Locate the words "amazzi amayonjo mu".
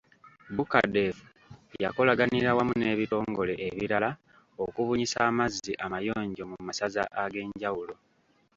5.29-6.57